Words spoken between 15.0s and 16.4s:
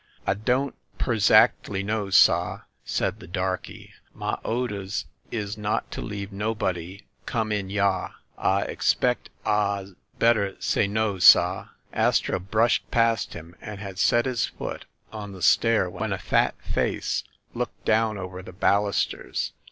on the stair, when a